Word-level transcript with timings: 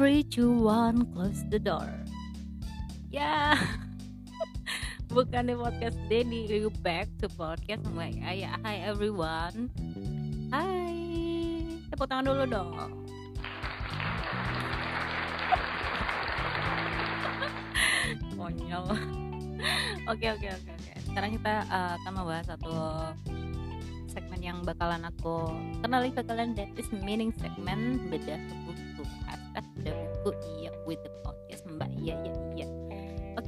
3, 0.00 0.24
2, 0.32 0.64
1, 0.64 1.12
close 1.12 1.44
the 1.52 1.60
door. 1.60 1.84
Ya. 3.12 3.52
Bukan 5.12 5.44
di 5.44 5.52
podcast 5.52 6.00
Denny 6.08 6.48
You 6.48 6.72
back 6.80 7.12
to 7.20 7.28
podcast 7.28 7.84
sama 7.84 8.08
ya. 8.08 8.56
Hi 8.64 8.80
everyone. 8.80 9.68
Hai. 10.48 10.96
Tepuk 11.92 12.08
tangan 12.08 12.32
dulu 12.32 12.48
dong. 12.48 12.80
Konyol. 18.40 18.96
Oke 20.08 20.32
oke 20.32 20.48
oke 20.48 20.70
oke. 20.80 20.92
Sekarang 21.12 21.36
kita 21.36 21.68
uh, 21.68 22.00
akan 22.00 22.12
membahas 22.16 22.48
satu 22.56 22.72
segmen 24.08 24.40
yang 24.40 24.58
bakalan 24.64 25.04
aku 25.06 25.54
kenalin 25.84 26.10
ke 26.16 26.24
kalian 26.24 26.56
that 26.56 26.72
is 26.80 26.88
meaning 27.04 27.30
segmen 27.38 28.00
bedah 28.10 28.40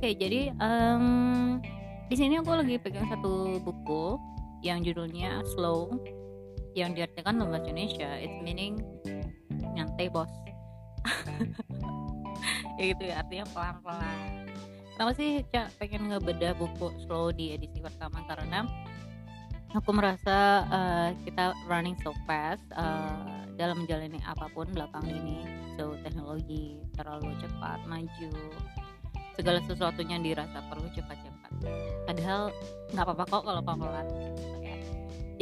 oke 0.02 0.18
jadi 0.18 0.50
um, 0.58 1.62
di 2.10 2.18
sini 2.18 2.42
aku 2.42 2.50
lagi 2.50 2.74
pegang 2.74 3.06
satu 3.06 3.62
buku 3.62 4.18
yang 4.66 4.82
judulnya 4.82 5.46
slow 5.54 5.94
yang 6.74 6.90
diartikan 6.90 7.38
dalam 7.38 7.54
bahasa 7.54 7.70
Indonesia. 7.70 8.10
It's 8.18 8.34
meaning 8.42 8.82
nyantai 9.78 10.10
bos. 10.10 10.26
Ya 12.80 12.90
gitu 12.90 13.02
ya 13.06 13.14
artinya 13.22 13.46
pelan-pelan. 13.54 14.18
Kenapa 14.96 15.12
sih 15.14 15.46
Cak 15.54 15.78
pengen 15.78 16.10
ngebedah 16.10 16.58
buku 16.58 16.90
slow 17.06 17.30
di 17.30 17.54
edisi 17.54 17.78
pertama? 17.78 18.26
Karena 18.26 18.66
aku 19.70 19.94
merasa 19.94 20.66
uh, 20.66 21.08
kita 21.22 21.54
running 21.70 21.94
so 22.02 22.10
fast 22.26 22.64
uh, 22.74 23.46
dalam 23.54 23.86
menjalani 23.86 24.18
apa 24.26 24.50
pun 24.50 24.66
belakang 24.74 25.06
ini. 25.06 25.46
So 25.78 25.94
teknologi 26.02 26.82
terlalu 26.98 27.30
cepat 27.38 27.86
maju 27.86 28.30
segala 29.34 29.58
sesuatunya 29.64 30.16
dirasa 30.20 30.58
perlu 30.68 30.88
cepat-cepat. 30.92 31.52
Padahal 32.08 32.52
nggak 32.92 33.04
apa-apa 33.06 33.24
kok 33.28 33.42
kalau 33.48 33.62
pelan 33.64 34.06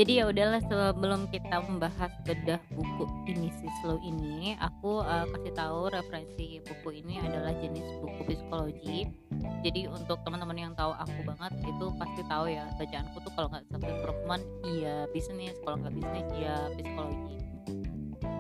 jadi 0.01 0.23
ya 0.23 0.25
udahlah 0.33 0.65
sebelum 0.65 1.29
kita 1.29 1.61
membahas 1.61 2.09
bedah 2.25 2.57
buku 2.73 3.05
ini 3.29 3.53
si 3.53 3.69
slow 3.85 4.01
ini 4.01 4.57
aku 4.57 5.05
uh, 5.05 5.29
kasih 5.29 5.53
tahu 5.53 5.93
referensi 5.93 6.57
buku 6.65 7.05
ini 7.05 7.21
adalah 7.21 7.53
jenis 7.61 7.85
buku 8.01 8.33
psikologi. 8.33 9.13
Jadi 9.61 9.93
untuk 9.93 10.25
teman-teman 10.25 10.57
yang 10.57 10.73
tahu 10.73 10.97
aku 10.97 11.21
banget 11.27 11.53
itu 11.69 11.87
pasti 12.01 12.23
tahu 12.33 12.49
ya 12.49 12.65
bacaanku 12.81 13.19
tuh 13.21 13.33
kalau 13.37 13.53
nggak 13.53 13.65
self 13.69 13.85
improvement 13.85 14.43
iya 14.73 15.05
bisnis. 15.13 15.53
Kalau 15.67 15.77
nggak 15.83 15.93
bisnis 15.93 16.27
iya 16.39 16.55
psikologi. 16.81 17.37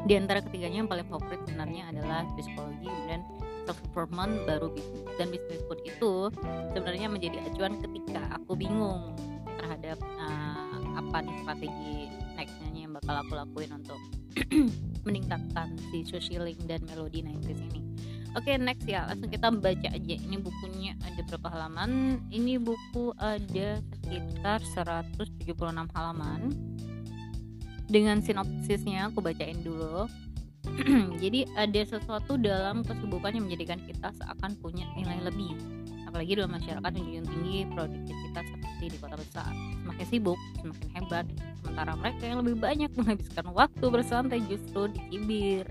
Di 0.08 0.14
antara 0.16 0.40
ketiganya 0.40 0.86
yang 0.86 0.88
paling 0.88 1.04
favorit 1.12 1.44
sebenarnya 1.44 1.92
adalah 1.92 2.24
psikologi 2.40 2.88
improvement 3.78 4.32
baru 4.48 4.72
bisnis 4.72 5.10
dan 5.18 5.28
bisnis 5.30 5.62
pun 5.66 5.78
itu 5.86 6.12
sebenarnya 6.74 7.08
menjadi 7.10 7.38
acuan 7.46 7.78
ketika 7.78 8.22
aku 8.34 8.58
bingung 8.58 9.14
terhadap 9.60 9.98
uh, 10.18 10.80
apa 10.96 11.16
nih 11.22 11.36
strategi 11.44 11.96
nextnya 12.34 12.80
yang 12.88 12.92
bakal 12.96 13.14
aku 13.20 13.32
lakuin 13.36 13.70
untuk 13.76 14.00
meningkatkan 15.06 15.76
si 15.90 16.06
socialing 16.06 16.58
dan 16.64 16.80
melodi 16.88 17.22
90s 17.22 17.60
ini. 17.70 17.80
Oke 18.38 18.54
okay, 18.54 18.62
next 18.62 18.86
ya 18.86 19.10
langsung 19.10 19.26
kita 19.26 19.50
baca 19.50 19.88
aja. 19.90 20.14
Ini 20.14 20.36
bukunya 20.38 20.94
ada 21.02 21.18
berapa 21.26 21.48
halaman? 21.50 22.22
Ini 22.30 22.62
buku 22.62 23.10
ada 23.18 23.82
sekitar 23.82 24.62
176 24.62 25.50
halaman. 25.90 26.54
Dengan 27.90 28.22
sinopsisnya 28.22 29.10
aku 29.10 29.18
bacain 29.18 29.58
dulu 29.66 30.06
jadi 31.22 31.48
ada 31.56 31.80
sesuatu 31.84 32.36
dalam 32.36 32.84
kesibukan 32.84 33.32
yang 33.32 33.44
menjadikan 33.48 33.80
kita 33.84 34.12
seakan 34.16 34.56
punya 34.60 34.84
nilai 34.96 35.20
lebih. 35.24 35.56
Apalagi 36.10 36.34
dalam 36.34 36.52
masyarakat 36.58 36.90
yang 36.98 37.06
junjung 37.06 37.28
tinggi 37.30 37.58
produktivitas 37.70 38.44
seperti 38.50 38.84
di 38.90 38.98
kota 38.98 39.16
besar 39.16 39.52
semakin 39.54 40.06
sibuk 40.10 40.38
semakin 40.58 40.88
hebat. 40.98 41.26
Sementara 41.62 41.92
mereka 41.94 42.22
yang 42.26 42.38
lebih 42.42 42.56
banyak 42.58 42.90
menghabiskan 42.98 43.46
waktu 43.54 43.86
bersantai 43.86 44.40
justru 44.50 44.90
dicibir 44.90 45.64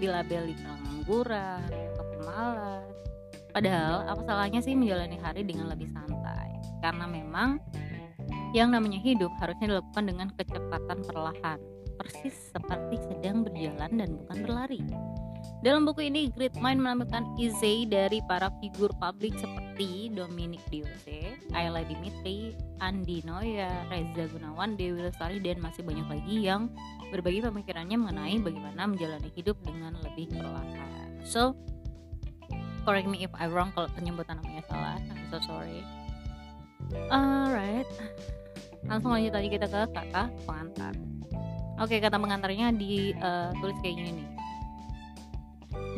dilabeli 0.00 0.56
pengangguran 0.56 1.62
atau 1.68 2.04
pemalas 2.16 2.86
padahal 3.52 4.08
apa 4.08 4.22
salahnya 4.24 4.64
sih 4.64 4.72
menjalani 4.72 5.20
hari 5.20 5.44
dengan 5.44 5.68
lebih 5.68 5.92
santai? 5.92 6.48
Karena 6.80 7.04
memang 7.06 7.60
yang 8.56 8.72
namanya 8.72 8.98
hidup 9.00 9.30
harusnya 9.38 9.76
dilakukan 9.76 10.04
dengan 10.08 10.28
kecepatan 10.32 10.98
perlahan 11.04 11.60
persis 12.02 12.34
seperti 12.50 12.98
sedang 13.06 13.46
berjalan 13.46 14.02
dan 14.02 14.10
bukan 14.18 14.38
berlari 14.42 14.82
dalam 15.62 15.86
buku 15.86 16.10
ini, 16.10 16.26
Great 16.34 16.58
Mind 16.58 16.82
menampilkan 16.82 17.38
essay 17.38 17.86
dari 17.86 18.18
para 18.26 18.50
figur 18.58 18.90
publik 18.98 19.38
seperti 19.38 20.10
Dominic 20.10 20.58
Diose, 20.74 21.38
Ayla 21.54 21.86
Dimitri, 21.86 22.58
Andi 22.82 23.22
Noya, 23.22 23.70
Reza 23.86 24.26
Gunawan, 24.26 24.74
Dewi 24.74 25.06
Lestari, 25.06 25.38
dan 25.38 25.62
masih 25.62 25.86
banyak 25.86 26.02
lagi 26.10 26.36
yang 26.42 26.66
berbagi 27.14 27.46
pemikirannya 27.46 27.94
mengenai 27.94 28.42
bagaimana 28.42 28.90
menjalani 28.90 29.30
hidup 29.38 29.54
dengan 29.62 29.94
lebih 30.02 30.34
perlahan. 30.34 31.22
So, 31.22 31.54
correct 32.82 33.06
me 33.06 33.22
if 33.22 33.30
I 33.38 33.46
wrong 33.46 33.70
kalau 33.70 33.86
penyebutan 33.94 34.42
namanya 34.42 34.66
salah. 34.66 34.98
I'm 34.98 35.30
so 35.30 35.38
sorry. 35.46 35.86
Alright, 37.06 37.86
langsung 38.90 39.14
lanjut 39.14 39.30
tadi 39.30 39.46
kita 39.46 39.70
ke 39.70 39.94
kata 39.94 40.26
pengantar. 40.42 41.11
Oke, 41.82 41.98
kata 41.98 42.14
pengantarnya 42.14 42.70
ditulis 42.78 43.74
uh, 43.74 43.80
kayak 43.82 43.94
gini 43.98 44.10
nih. 44.22 44.28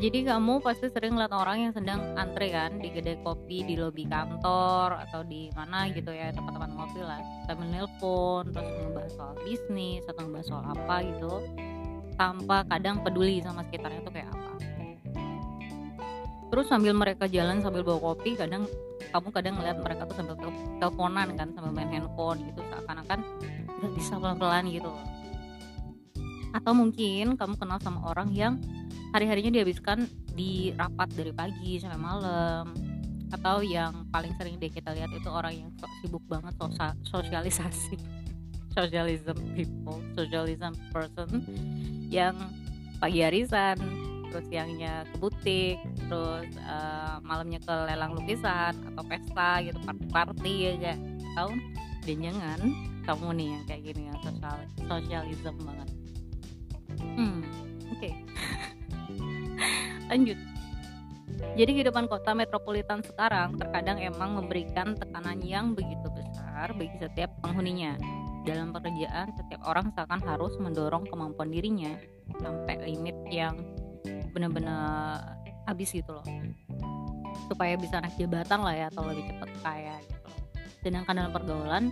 Jadi 0.01 0.19
kamu 0.25 0.65
pasti 0.65 0.89
sering 0.89 1.13
lihat 1.13 1.37
orang 1.37 1.69
yang 1.69 1.73
sedang 1.77 2.17
antre 2.17 2.49
kan 2.49 2.81
di 2.81 2.89
kedai 2.89 3.21
kopi 3.21 3.69
di 3.69 3.77
lobi 3.77 4.09
kantor 4.09 4.97
atau 5.07 5.21
di 5.29 5.53
mana 5.53 5.87
gitu 5.93 6.09
ya 6.09 6.33
tempat-tempat 6.33 6.73
ngopi 6.73 7.01
lah. 7.05 7.21
Sambil 7.45 7.69
nelpon 7.69 8.49
terus 8.49 8.69
membahas 8.81 9.13
soal 9.13 9.37
bisnis 9.45 10.03
atau 10.09 10.25
membahas 10.25 10.49
soal 10.49 10.65
apa 10.65 10.97
gitu 11.05 11.33
tanpa 12.17 12.65
kadang 12.65 13.05
peduli 13.05 13.45
sama 13.45 13.61
sekitarnya 13.69 14.01
tuh 14.09 14.13
kayak 14.17 14.29
apa. 14.33 14.53
Terus 16.49 16.67
sambil 16.73 16.97
mereka 16.97 17.29
jalan 17.29 17.61
sambil 17.61 17.85
bawa 17.85 18.15
kopi 18.17 18.41
kadang 18.41 18.65
kamu 19.13 19.29
kadang 19.37 19.55
ngeliat 19.61 19.79
mereka 19.85 20.09
tuh 20.09 20.17
sambil 20.17 20.35
teleponan 20.81 21.29
kan 21.37 21.53
sambil 21.53 21.77
main 21.77 21.93
handphone 21.93 22.41
gitu 22.41 22.65
seakan-akan 22.73 23.21
bisa 23.93 24.17
pelan-pelan 24.17 24.65
gitu 24.73 24.89
atau 26.55 26.71
mungkin 26.71 27.35
kamu 27.35 27.59
kenal 27.59 27.83
sama 27.83 28.07
orang 28.07 28.31
yang 28.31 28.63
hari-harinya 29.11 29.59
dihabiskan 29.59 30.07
di 30.31 30.71
rapat 30.79 31.11
dari 31.19 31.35
pagi 31.35 31.83
sampai 31.83 31.99
malam. 31.99 32.71
Atau 33.35 33.67
yang 33.67 34.07
paling 34.15 34.31
sering 34.39 34.63
deh 34.63 34.71
kita 34.71 34.95
lihat 34.95 35.11
itu 35.11 35.27
orang 35.27 35.67
yang 35.67 35.71
so, 35.75 35.91
sibuk 35.99 36.23
banget 36.31 36.55
sosial, 36.55 36.95
sosialisasi. 37.03 37.99
Socialism 38.75 39.39
people 39.55 40.03
socialism 40.19 40.75
person. 40.91 41.31
Yang 42.11 42.39
pagi 42.99 43.23
harisan 43.23 43.79
terus 44.35 44.51
siangnya 44.51 45.07
ke 45.15 45.17
butik 45.23 45.79
terus 46.11 46.51
uh, 46.67 47.23
malamnya 47.23 47.63
ke 47.63 47.71
lelang 47.71 48.19
lukisan 48.19 48.75
atau 48.75 49.03
pesta 49.07 49.63
gitu 49.63 49.79
party 49.87 50.07
party 50.11 50.55
ya 50.59 50.71
gak 50.83 50.99
tahu 51.39 51.51
dan 52.03 52.17
jangan 52.19 52.61
kamu 53.07 53.27
nih 53.39 53.49
yang 53.55 53.63
kayak 53.71 53.83
gini 53.87 54.03
ya 54.11 54.15
sosial 54.27 54.59
sosialism 54.91 55.55
banget 55.63 55.89
hmm 57.01 57.41
oke 57.91 57.99
okay. 57.99 58.13
lanjut 60.11 60.39
jadi 61.55 61.71
kehidupan 61.71 62.11
kota 62.11 62.35
metropolitan 62.35 63.03
sekarang 63.07 63.55
terkadang 63.55 64.03
emang 64.03 64.35
memberikan 64.39 64.99
tekanan 64.99 65.39
yang 65.39 65.71
begitu 65.71 66.11
besar 66.11 66.75
bagi 66.75 66.97
setiap 66.99 67.31
penghuninya. 67.43 67.95
Dalam 68.45 68.77
pekerjaan, 68.77 69.33
setiap 69.39 69.65
orang 69.65 69.89
seakan 69.97 70.21
harus 70.21 70.53
mendorong 70.61 71.09
kemampuan 71.09 71.49
dirinya 71.49 71.97
sampai 72.43 72.77
limit 72.85 73.17
yang 73.33 73.57
benar-benar 74.37 75.41
habis 75.65 75.95
gitu 75.97 76.13
loh. 76.13 76.27
Supaya 77.49 77.79
bisa 77.81 78.05
naik 78.05 78.21
jabatan 78.21 78.61
lah 78.61 78.75
ya 78.75 78.87
atau 78.93 79.09
lebih 79.09 79.25
cepat 79.33 79.51
kaya 79.65 79.97
gitu. 80.05 80.31
Sedangkan 80.85 81.15
dalam 81.17 81.33
pergaulan, 81.33 81.85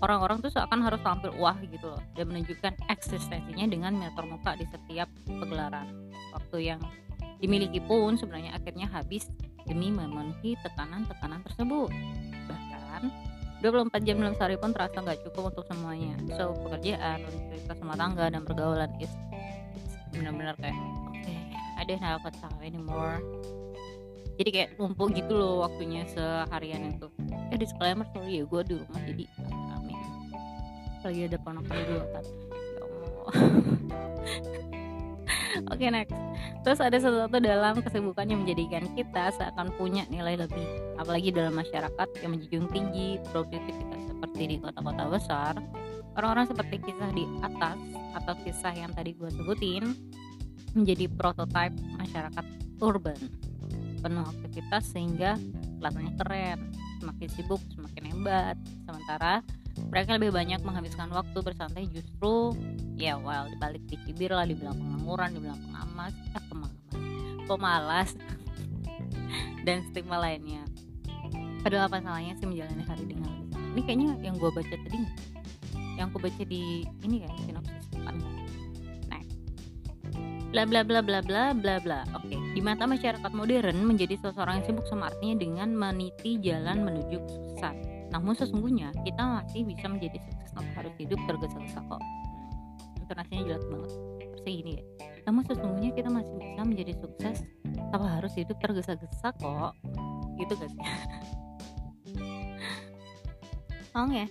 orang-orang 0.00 0.40
tuh 0.40 0.50
seakan 0.52 0.80
harus 0.80 1.00
tampil 1.04 1.32
wah 1.36 1.56
gitu 1.60 1.92
loh 1.92 2.02
dan 2.16 2.28
menunjukkan 2.32 2.72
eksistensinya 2.88 3.68
dengan 3.68 3.92
meter 3.96 4.24
muka 4.24 4.56
di 4.56 4.64
setiap 4.68 5.08
pegelaran. 5.24 5.88
Waktu 6.32 6.56
yang 6.74 6.80
dimiliki 7.40 7.80
pun 7.84 8.16
sebenarnya 8.16 8.56
akhirnya 8.56 8.88
habis 8.88 9.28
demi 9.68 9.92
memenuhi 9.92 10.56
tekanan-tekanan 10.64 11.44
tersebut. 11.44 11.92
Bahkan 12.48 13.02
24 13.60 14.06
jam 14.08 14.16
dalam 14.24 14.34
sehari 14.36 14.56
pun 14.56 14.72
terasa 14.72 15.04
nggak 15.04 15.20
cukup 15.28 15.52
untuk 15.52 15.64
semuanya. 15.68 16.16
So 16.36 16.56
pekerjaan, 16.64 17.28
aktivitas 17.28 17.76
rumah 17.84 17.98
tangga 18.00 18.32
dan 18.32 18.42
pergaulan 18.48 18.90
is 19.00 19.12
benar-benar 20.16 20.56
kayak 20.58 20.76
oke, 20.76 21.12
okay, 21.20 21.40
I 21.76 21.84
don't 21.84 22.00
have 22.00 22.24
time 22.24 22.60
anymore. 22.64 23.20
Jadi 24.40 24.50
kayak 24.56 24.70
numpuk 24.80 25.12
gitu 25.12 25.36
loh 25.36 25.68
waktunya 25.68 26.08
seharian 26.08 26.96
itu. 26.96 27.12
Ya 27.52 27.60
disclaimer 27.60 28.08
sorry 28.16 28.40
ya 28.40 28.44
gue 28.48 28.60
di 28.64 28.74
rumah 28.80 29.00
jadi. 29.04 29.24
Lagi 31.00 31.20
ada 31.26 31.38
ponakan 31.40 31.76
gue 31.80 32.04
kan. 32.12 32.24
Ya. 32.24 32.30
Oke 35.70 35.86
okay, 35.86 35.88
next. 35.90 36.14
Terus 36.62 36.80
ada 36.80 36.98
sesuatu 37.00 37.36
dalam 37.42 37.82
kesibukan 37.82 38.26
yang 38.28 38.46
menjadikan 38.46 38.84
kita 38.94 39.34
seakan 39.34 39.72
punya 39.74 40.06
nilai 40.12 40.38
lebih, 40.38 40.66
apalagi 41.00 41.34
dalam 41.34 41.56
masyarakat 41.56 42.08
yang 42.22 42.36
menjunjung 42.36 42.68
tinggi 42.70 43.18
produktivitas 43.32 44.02
seperti 44.12 44.42
di 44.46 44.56
kota-kota 44.60 45.04
besar. 45.10 45.54
Orang-orang 46.14 46.46
seperti 46.50 46.84
kisah 46.84 47.10
di 47.16 47.24
atas 47.40 47.78
atau 48.18 48.34
kisah 48.44 48.74
yang 48.76 48.92
tadi 48.92 49.14
gue 49.14 49.30
sebutin 49.30 49.94
menjadi 50.74 51.06
prototipe 51.10 51.76
masyarakat 51.98 52.44
urban 52.82 53.18
penuh 54.00 54.24
aktivitas 54.24 54.84
sehingga 54.90 55.36
kelihatannya 55.78 56.12
keren 56.16 56.58
semakin 57.00 57.28
sibuk 57.32 57.60
semakin 57.72 58.04
hebat 58.12 58.56
sementara 58.88 59.44
mereka 59.88 60.20
lebih 60.20 60.30
banyak 60.34 60.60
menghabiskan 60.60 61.08
waktu 61.08 61.38
bersantai 61.40 61.88
justru 61.88 62.52
ya 63.00 63.16
well 63.16 63.48
dibalik 63.48 63.80
dicibir 63.88 64.30
lah 64.30 64.44
dibilang 64.44 64.76
pengangguran 64.76 65.32
dibilang 65.32 65.60
pengamas 65.64 66.14
eh 66.36 66.44
pengamas 66.50 66.74
pemalas 67.48 68.10
dan 69.66 69.82
stigma 69.90 70.22
lainnya. 70.22 70.62
Padahal 71.60 71.92
apa 71.92 72.00
salahnya 72.00 72.32
sih 72.40 72.46
menjalani 72.48 72.84
hari 72.86 73.04
dengan 73.04 73.30
lebih 73.30 73.58
ini 73.70 73.80
kayaknya 73.86 74.08
yang 74.24 74.36
gue 74.38 74.50
baca 74.50 74.74
tadi 74.74 74.98
yang 75.98 76.08
gue 76.10 76.20
baca 76.22 76.42
di 76.48 76.88
ini 77.04 77.16
kan 77.26 77.32
sinopsis 77.44 77.86
depan. 77.92 78.14
Bla 80.50 80.66
bla 80.66 80.82
bla 80.82 80.98
bla 80.98 81.22
bla 81.22 81.54
bla 81.54 81.78
bla. 81.78 82.02
Oke. 82.18 82.34
Okay. 82.34 82.40
di 82.50 82.58
mata 82.58 82.82
masyarakat 82.82 83.30
modern 83.30 83.86
menjadi 83.86 84.18
seseorang 84.18 84.58
yang 84.58 84.66
sibuk 84.66 84.86
sama 84.90 85.06
artinya 85.06 85.38
dengan 85.38 85.70
meniti 85.70 86.42
jalan 86.42 86.82
menuju 86.82 87.22
kesuksesan 87.22 87.99
namun 88.10 88.34
sesungguhnya 88.34 88.90
kita 89.06 89.22
masih 89.22 89.62
bisa 89.66 89.86
menjadi 89.86 90.18
sukses 90.18 90.50
tanpa 90.52 90.72
harus 90.82 90.94
hidup 90.98 91.20
tergesa-gesa 91.30 91.80
kok. 91.86 92.02
Intonasinya 92.98 93.42
jelas 93.46 93.64
banget. 93.70 93.90
Seperti 94.20 94.52
ini 94.62 94.72
ya 94.78 94.84
namun 95.28 95.42
sesungguhnya 95.44 95.92
kita 95.92 96.08
masih 96.08 96.32
bisa 96.42 96.62
menjadi 96.64 96.92
sukses 96.98 97.36
tanpa 97.94 98.18
harus 98.18 98.32
hidup 98.34 98.56
tergesa-gesa 98.58 99.28
kok. 99.36 99.72
Gitu 100.38 100.54
sih? 100.58 100.70
Oh 103.90 104.06
ya, 104.06 104.30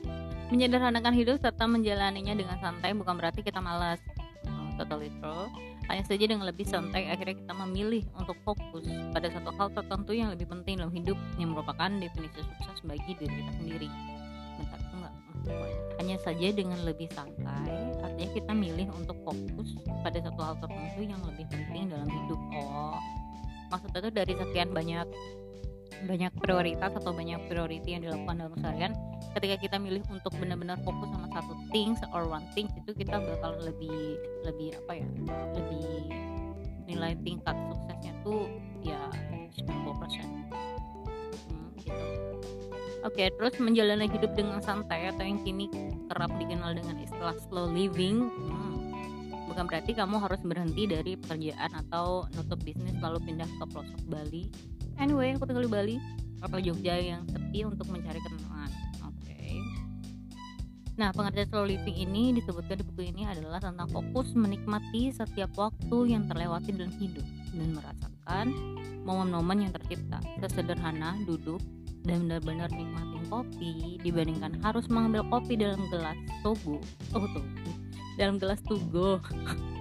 menyederhanakan 0.55 1.11
hidup 1.11 1.35
serta 1.43 1.67
menjalaninya 1.67 2.31
dengan 2.31 2.55
santai 2.63 2.95
bukan 2.95 3.19
berarti 3.19 3.43
kita 3.43 3.59
malas. 3.59 3.99
Oh, 4.47 4.71
totally 4.79 5.11
true 5.19 5.51
hanya 5.89 6.03
saja 6.05 6.25
dengan 6.29 6.45
lebih 6.45 6.65
santai 6.69 7.09
akhirnya 7.09 7.35
kita 7.41 7.53
memilih 7.65 8.05
untuk 8.13 8.37
fokus 8.45 8.85
pada 9.09 9.27
satu 9.33 9.49
hal 9.57 9.67
tertentu 9.73 10.11
yang 10.13 10.29
lebih 10.29 10.45
penting 10.45 10.77
dalam 10.77 10.93
hidup 10.93 11.17
yang 11.41 11.51
merupakan 11.51 11.89
definisi 11.89 12.45
sukses 12.45 12.77
bagi 12.85 13.17
diri 13.17 13.33
kita 13.41 13.53
sendiri. 13.57 13.87
Bentar 14.61 14.79
enggak 14.93 15.13
hanya 15.97 16.17
saja 16.21 16.47
dengan 16.53 16.79
lebih 16.85 17.09
santai 17.09 17.73
artinya 18.05 18.29
kita 18.37 18.51
milih 18.53 18.87
untuk 18.93 19.17
fokus 19.25 19.75
pada 20.05 20.21
satu 20.21 20.39
hal 20.45 20.55
tertentu 20.61 21.01
yang 21.01 21.21
lebih 21.25 21.45
penting 21.49 21.89
dalam 21.89 22.05
hidup. 22.05 22.39
Oh 22.53 23.01
maksudnya 23.69 23.99
itu 24.01 24.11
dari 24.11 24.33
sekian 24.33 24.69
banyak 24.73 25.07
banyak 26.07 26.31
prioritas 26.39 26.91
atau 26.95 27.11
banyak 27.11 27.39
priority 27.51 27.97
yang 27.97 28.03
dilakukan 28.05 28.39
dalam 28.39 28.55
seharian 28.59 28.93
ketika 29.35 29.55
kita 29.59 29.75
milih 29.77 30.03
untuk 30.07 30.31
benar-benar 30.39 30.79
fokus 30.81 31.09
sama 31.11 31.27
satu 31.35 31.53
things 31.75 31.99
or 32.15 32.23
one 32.25 32.45
thing 32.55 32.71
itu 32.79 32.91
kita 32.95 33.19
bakal 33.19 33.53
lebih 33.59 34.15
lebih 34.47 34.73
apa 34.85 35.03
ya 35.03 35.07
lebih 35.53 35.87
nilai 36.87 37.13
tingkat 37.21 37.55
suksesnya 37.69 38.13
tuh 38.23 38.47
ya 38.81 38.97
90% 39.59 39.67
hmm, 40.23 41.67
gitu 41.83 42.05
Oke, 42.99 43.23
okay, 43.23 43.27
terus 43.31 43.55
menjalani 43.63 44.11
hidup 44.11 44.35
dengan 44.35 44.59
santai 44.59 45.07
atau 45.07 45.23
yang 45.23 45.39
kini 45.47 45.71
kerap 46.11 46.35
dikenal 46.35 46.75
dengan 46.75 46.99
istilah 46.99 47.31
slow 47.47 47.71
living. 47.71 48.27
Hmm, 48.27 48.91
bukan 49.47 49.71
berarti 49.71 49.95
kamu 49.95 50.19
harus 50.19 50.43
berhenti 50.43 50.83
dari 50.83 51.15
pekerjaan 51.15 51.79
atau 51.79 52.27
nutup 52.35 52.59
bisnis 52.59 52.99
lalu 52.99 53.23
pindah 53.23 53.47
ke 53.47 53.65
pelosok 53.71 54.03
Bali 54.11 54.51
anyway 54.99 55.33
aku 55.33 55.47
tinggal 55.47 55.65
di 55.65 55.71
Bali 55.71 55.95
atau 56.39 56.59
Jogja 56.59 56.95
yang 56.95 57.23
sepi 57.27 57.67
untuk 57.67 57.87
mencari 57.91 58.19
ketenangan 58.19 58.71
oke. 59.03 59.15
Okay. 59.23 59.59
nah 60.95 61.09
pengertian 61.15 61.47
slow 61.51 61.67
living 61.67 61.97
ini 61.97 62.35
disebutkan 62.35 62.79
di 62.79 62.85
buku 62.85 63.11
ini 63.11 63.27
adalah 63.27 63.59
tentang 63.63 63.87
fokus 63.91 64.31
menikmati 64.35 65.11
setiap 65.15 65.51
waktu 65.55 66.15
yang 66.15 66.27
terlewati 66.27 66.75
dalam 66.75 66.91
hidup 66.99 67.25
dan 67.55 67.69
merasakan 67.73 68.45
momen-momen 69.07 69.65
yang 69.65 69.73
tercipta. 69.73 70.21
Sesederhana 70.37 71.17
duduk 71.25 71.63
dan 72.07 72.27
benar-benar 72.27 72.69
nikmatin 72.71 73.23
kopi 73.27 73.99
dibandingkan 73.99 74.55
harus 74.63 74.87
mengambil 74.87 75.25
kopi 75.27 75.59
dalam 75.59 75.81
gelas 75.91 76.15
togo 76.45 76.79
oh 77.11 77.25
tuh 77.35 77.45
dalam 78.15 78.39
gelas 78.39 78.59
tugo 78.63 79.19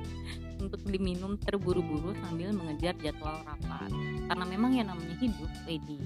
untuk 0.58 0.82
diminum 0.86 1.38
terburu-buru 1.40 2.14
sambil 2.26 2.50
mengejar 2.54 2.94
jadwal 3.00 3.38
rapat. 3.46 3.90
Karena 4.28 4.44
memang 4.44 4.72
yang 4.74 4.90
namanya 4.90 5.16
hidup, 5.18 5.50
lady, 5.64 5.98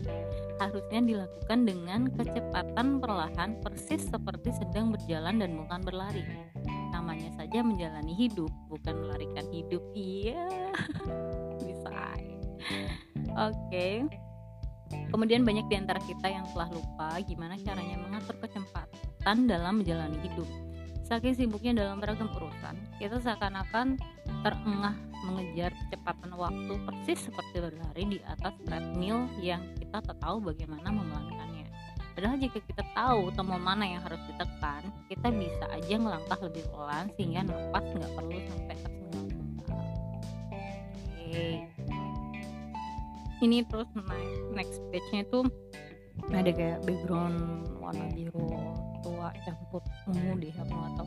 harusnya 0.61 1.01
dilakukan 1.03 1.59
dengan 1.67 2.01
kecepatan 2.15 3.01
perlahan 3.01 3.59
persis 3.65 4.07
seperti 4.07 4.55
sedang 4.55 4.93
berjalan 4.93 5.41
dan 5.43 5.51
bukan 5.57 5.81
berlari. 5.83 6.25
Namanya 6.93 7.33
saja 7.35 7.65
menjalani 7.65 8.15
hidup, 8.15 8.53
bukan 8.69 8.95
melarikan 9.03 9.47
hidup. 9.51 9.83
Iya, 9.97 10.47
bisa. 11.67 12.17
Oke. 13.51 14.07
Kemudian 15.09 15.49
banyak 15.49 15.73
di 15.73 15.77
antara 15.81 16.01
kita 16.05 16.29
yang 16.29 16.45
telah 16.53 16.69
lupa 16.69 17.17
gimana 17.25 17.57
caranya 17.57 17.97
mengatur 17.97 18.37
kecepatan 18.45 19.49
dalam 19.49 19.81
menjalani 19.81 20.21
hidup 20.21 20.45
Saking 21.13 21.35
sibuknya 21.37 21.85
dalam 21.85 22.01
beragam 22.01 22.31
urusan, 22.33 22.73
kita 22.97 23.21
seakan-akan 23.21 24.01
terengah 24.43 24.95
mengejar 25.23 25.71
kecepatan 25.71 26.35
waktu 26.35 26.73
persis 26.83 27.31
seperti 27.31 27.57
berlari 27.63 28.03
di 28.05 28.19
atas 28.27 28.55
treadmill 28.67 29.31
yang 29.39 29.63
kita 29.79 30.03
tak 30.03 30.19
tahu 30.19 30.43
bagaimana 30.43 30.91
memelankannya. 30.91 31.67
Padahal 32.13 32.37
jika 32.37 32.59
kita 32.67 32.85
tahu 32.93 33.31
tombol 33.33 33.63
mana 33.63 33.89
yang 33.89 34.03
harus 34.05 34.21
ditekan, 34.29 34.83
kita 35.09 35.33
bisa 35.33 35.65
aja 35.73 35.95
ngelangkah 35.97 36.39
lebih 36.43 36.65
pelan 36.69 37.07
sehingga 37.17 37.41
nafas 37.47 37.85
nggak 37.95 38.13
perlu 38.19 38.39
sampai 38.51 38.77
tersengal 38.77 39.25
Oke. 41.23 41.49
Ini 43.43 43.59
terus 43.67 43.91
next 44.55 44.79
page-nya 44.93 45.27
itu 45.27 45.41
ada 46.31 46.51
kayak 46.53 46.79
background 46.87 47.67
warna 47.83 48.07
biru 48.15 48.47
tua 49.03 49.35
campur 49.43 49.83
ungu 50.07 50.39
deh 50.39 50.55
aku 50.55 50.71
nggak 50.71 51.07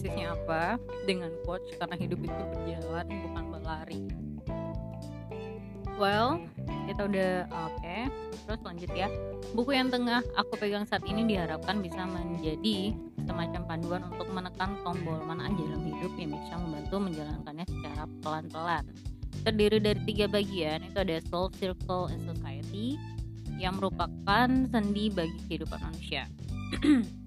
persisnya 0.00 0.32
apa 0.32 0.80
dengan 1.04 1.28
coach 1.44 1.76
karena 1.76 1.92
hidup 2.00 2.24
itu 2.24 2.42
berjalan 2.56 3.04
bukan 3.04 3.44
berlari 3.52 4.00
well 6.00 6.40
kita 6.88 7.04
udah 7.04 7.32
oke 7.52 7.76
okay. 7.76 8.08
terus 8.48 8.60
lanjut 8.64 8.88
ya 8.96 9.12
buku 9.52 9.76
yang 9.76 9.92
tengah 9.92 10.24
aku 10.40 10.56
pegang 10.56 10.88
saat 10.88 11.04
ini 11.04 11.28
diharapkan 11.28 11.84
bisa 11.84 12.00
menjadi 12.08 12.96
semacam 13.28 13.60
panduan 13.68 14.02
untuk 14.08 14.24
menekan 14.32 14.72
tombol 14.80 15.20
mana 15.28 15.52
aja 15.52 15.62
dalam 15.68 15.84
hidup 15.84 16.12
yang 16.16 16.32
bisa 16.32 16.54
membantu 16.56 16.96
menjalankannya 16.96 17.66
secara 17.68 18.02
pelan-pelan 18.24 18.84
terdiri 19.44 19.84
dari 19.84 20.00
tiga 20.08 20.32
bagian 20.32 20.80
itu 20.80 20.96
ada 20.96 21.20
soul 21.28 21.52
circle 21.60 22.08
and 22.08 22.24
society 22.24 22.96
yang 23.60 23.76
merupakan 23.76 24.48
sendi 24.72 25.12
bagi 25.12 25.36
kehidupan 25.44 25.80
manusia. 25.84 26.24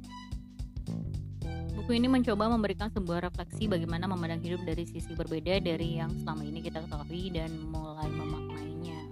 Buku 1.84 2.00
ini 2.00 2.08
mencoba 2.08 2.48
memberikan 2.48 2.88
sebuah 2.96 3.28
refleksi 3.28 3.68
bagaimana 3.68 4.08
memandang 4.08 4.40
hidup 4.40 4.64
dari 4.64 4.88
sisi 4.88 5.20
berbeda 5.20 5.60
dari 5.60 6.00
yang 6.00 6.16
selama 6.24 6.40
ini 6.48 6.64
kita 6.64 6.80
ketahui 6.80 7.28
dan 7.28 7.52
mulai 7.76 8.08
memaknainya. 8.08 9.04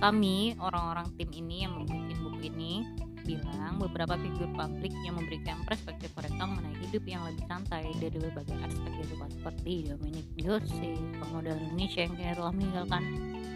Kami, 0.00 0.56
orang-orang 0.56 1.12
tim 1.20 1.28
ini 1.36 1.68
yang 1.68 1.76
membuat 1.76 2.16
buku 2.16 2.48
ini, 2.48 2.88
bilang 3.28 3.76
beberapa 3.76 4.16
figur 4.16 4.48
publik 4.56 4.88
yang 5.04 5.20
memberikan 5.20 5.60
perspektif 5.68 6.08
mereka 6.16 6.48
mengenai 6.48 6.76
hidup 6.88 7.04
yang 7.04 7.20
lebih 7.28 7.44
santai 7.44 7.92
dari 8.00 8.16
berbagai 8.16 8.56
aspek 8.64 8.88
kehidupan 8.88 9.28
seperti 9.28 9.72
Dominic 9.84 10.26
Jose, 10.40 10.90
pemodal 11.20 11.60
Indonesia 11.60 12.08
yang 12.08 12.16
telah 12.16 12.52
meninggalkan 12.56 13.04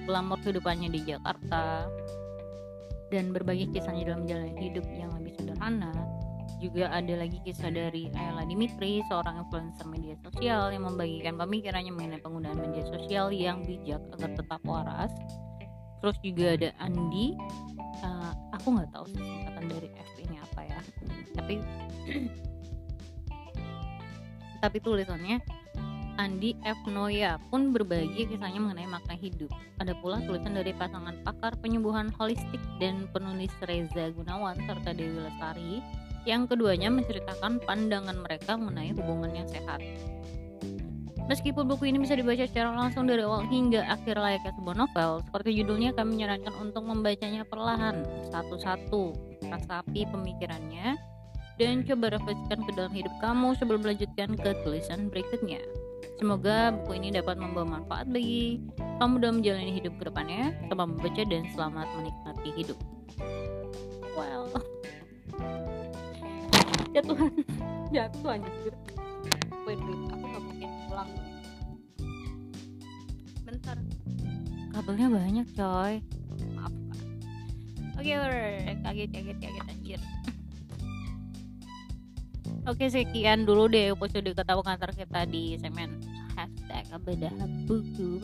glamor 0.04 0.36
kehidupannya 0.44 0.92
di 0.92 1.00
Jakarta 1.08 1.88
dan 3.08 3.32
berbagai 3.32 3.72
kisahnya 3.72 4.12
dalam 4.12 4.28
menjalani 4.28 4.60
hidup 4.60 4.84
yang 4.92 5.08
lebih 5.16 5.32
sederhana 5.40 6.11
juga 6.62 6.86
ada 6.94 7.14
lagi 7.18 7.42
kisah 7.42 7.74
dari 7.74 8.06
Ayla 8.14 8.46
Dimitri, 8.46 9.02
seorang 9.10 9.42
influencer 9.42 9.86
media 9.90 10.14
sosial 10.22 10.70
yang 10.70 10.86
membagikan 10.86 11.34
pemikirannya 11.34 11.90
mengenai 11.90 12.22
penggunaan 12.22 12.62
media 12.62 12.86
sosial 12.86 13.34
yang 13.34 13.66
bijak 13.66 13.98
agar 14.14 14.30
tetap 14.38 14.62
waras. 14.62 15.10
Terus 15.98 16.16
juga 16.22 16.54
ada 16.54 16.70
Andi, 16.78 17.34
uh, 18.06 18.32
aku 18.54 18.78
nggak 18.78 18.90
tahu 18.94 19.06
singkatan 19.10 19.64
dari 19.66 19.88
FP 19.94 20.16
ini 20.30 20.36
apa 20.38 20.60
ya 20.66 20.80
tapi 21.36 21.54
tapi 24.62 24.78
tulisannya 24.78 25.42
Andi 26.20 26.52
F. 26.60 26.76
Noya 26.92 27.40
pun 27.48 27.72
berbagi 27.72 28.28
kisahnya 28.28 28.60
mengenai 28.60 28.84
makna 28.84 29.16
hidup. 29.16 29.48
Ada 29.80 29.96
pula 29.96 30.20
tulisan 30.20 30.52
dari 30.52 30.76
pasangan 30.76 31.16
pakar 31.24 31.56
penyembuhan 31.64 32.12
holistik 32.20 32.60
dan 32.76 33.08
penulis 33.16 33.48
Reza 33.64 34.12
Gunawan 34.12 34.60
serta 34.68 34.92
Dewi 34.92 35.24
Lestari 35.24 35.80
yang 36.24 36.46
keduanya 36.46 36.88
menceritakan 36.88 37.58
pandangan 37.62 38.16
mereka 38.22 38.54
mengenai 38.54 38.94
hubungan 38.94 39.32
yang 39.34 39.48
sehat. 39.50 39.82
Meskipun 41.30 41.70
buku 41.70 41.88
ini 41.88 42.02
bisa 42.02 42.18
dibaca 42.18 42.42
secara 42.42 42.74
langsung 42.74 43.06
dari 43.06 43.22
awal 43.22 43.46
hingga 43.46 43.86
akhir 43.86 44.18
layaknya 44.18 44.52
sebuah 44.58 44.76
novel, 44.76 45.22
seperti 45.22 45.62
judulnya 45.62 45.94
kami 45.94 46.18
menyarankan 46.18 46.54
untuk 46.58 46.82
membacanya 46.82 47.46
perlahan, 47.46 48.02
satu-satu, 48.34 49.14
rasapi 49.46 50.02
pemikirannya, 50.10 50.98
dan 51.62 51.86
coba 51.86 52.18
refleksikan 52.18 52.60
ke 52.66 52.70
dalam 52.74 52.92
hidup 52.92 53.14
kamu 53.22 53.54
sebelum 53.54 53.80
melanjutkan 53.86 54.34
ke 54.34 54.50
tulisan 54.66 55.06
berikutnya. 55.08 55.62
Semoga 56.18 56.74
buku 56.74 56.98
ini 56.98 57.08
dapat 57.14 57.38
membawa 57.38 57.78
manfaat 57.78 58.10
bagi 58.10 58.62
kamu 58.98 59.14
dalam 59.22 59.36
menjalani 59.42 59.72
hidup 59.78 59.94
ke 59.98 60.04
depannya. 60.10 60.54
Selamat 60.66 60.86
membaca 60.90 61.22
dan 61.26 61.42
selamat 61.54 61.88
menikmati 61.98 62.50
hidup. 62.58 62.78
Well, 64.14 64.50
jatuhan, 66.92 67.32
jatuh 67.94 68.36
anjir. 68.36 68.74
Wait, 69.64 69.80
wait, 69.80 70.00
aku 70.12 70.24
gak 70.26 70.42
mungkin 70.42 70.70
pulang. 70.88 71.10
Bentar, 73.48 73.76
kabelnya 74.72 75.08
banyak 75.08 75.46
coy. 75.56 75.94
Maaf. 76.56 76.72
Oke, 77.96 78.12
okay, 78.12 78.76
kaget, 78.82 79.10
kaget, 79.12 79.38
kaget 79.40 79.64
anjir. 79.68 80.00
Oke 82.70 82.86
sekian 82.86 83.42
dulu 83.42 83.66
deh 83.66 83.90
episode 83.90 84.38
ketawa 84.38 84.62
kantor 84.62 84.94
kita 84.94 85.26
di 85.26 85.58
segmen 85.58 85.98
hashtag 86.38 86.86
bedah 87.02 87.34
buku 87.66 88.22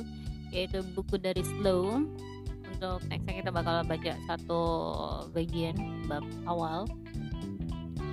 yaitu 0.55 0.79
buku 0.95 1.19
dari 1.19 1.43
Slow 1.43 2.07
untuk 2.71 3.03
nextnya 3.11 3.43
kita 3.43 3.51
bakal 3.51 3.83
baca 3.83 4.15
satu 4.31 4.63
bagian 5.35 5.75
bab 6.07 6.23
awal 6.47 6.87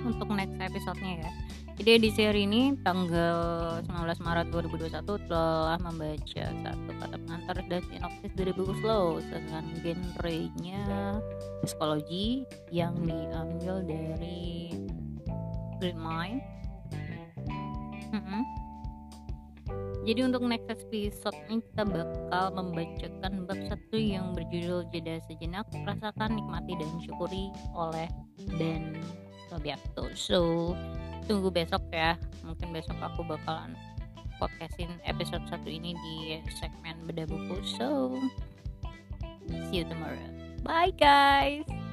untuk 0.06 0.30
next 0.30 0.54
episode-nya 0.56 1.26
ya. 1.26 1.32
Jadi 1.76 2.08
di 2.08 2.10
seri 2.16 2.48
ini 2.48 2.72
tanggal 2.80 3.84
19 3.84 4.24
Maret 4.24 4.48
2021 4.48 5.28
telah 5.28 5.76
membaca 5.84 6.44
satu 6.64 6.90
kata 6.96 7.16
pengantar 7.20 7.56
dan 7.68 7.84
sinopsis 7.92 8.32
dari 8.32 8.52
buku 8.56 8.72
Slow 8.80 9.20
dengan 9.28 9.64
genrenya 9.84 11.20
psikologi 11.60 12.48
yang 12.72 12.96
diambil 13.04 13.84
dari 13.84 14.72
Green 15.76 16.00
Mind. 16.00 16.40
Jadi 20.06 20.22
untuk 20.22 20.46
next 20.46 20.70
episode 20.70 21.34
ini 21.50 21.60
kita 21.60 21.82
bakal 21.82 22.54
membacakan 22.54 23.42
bab 23.44 23.58
satu 23.66 23.98
yang 23.98 24.32
berjudul 24.32 24.86
jeda 24.94 25.20
sejenak. 25.26 25.66
Rasakan 25.82 26.40
nikmati 26.40 26.78
dan 26.78 26.90
syukuri 27.02 27.52
oleh 27.74 28.08
Ben 28.56 28.95
Tobiato. 29.66 30.14
So 30.14 30.38
tunggu 31.26 31.50
besok 31.50 31.82
ya. 31.90 32.14
Mungkin 32.46 32.70
besok 32.70 32.94
aku 33.02 33.26
bakalan 33.26 33.74
podcastin 34.38 34.94
episode 35.02 35.42
satu 35.50 35.66
ini 35.66 35.98
di 35.98 36.38
segmen 36.54 36.94
beda 37.02 37.26
buku. 37.26 37.58
So 37.66 38.14
see 39.50 39.82
you 39.82 39.84
tomorrow. 39.90 40.22
Bye 40.62 40.94
guys. 40.94 41.85